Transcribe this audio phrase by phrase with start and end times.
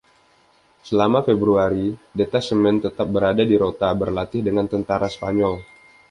[0.87, 1.87] Selama Februari
[2.19, 5.53] detasemen tetap berada di Rota, berlatih dengan tentara Spanyol.